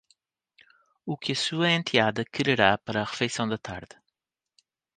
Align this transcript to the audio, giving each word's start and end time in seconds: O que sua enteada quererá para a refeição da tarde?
O 1.05 1.15
que 1.15 1.35
sua 1.35 1.69
enteada 1.71 2.25
quererá 2.25 2.75
para 2.75 3.01
a 3.01 3.05
refeição 3.05 3.47
da 3.47 3.59
tarde? 3.59 3.95